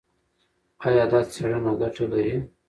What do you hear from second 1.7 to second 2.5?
ګټه لري؟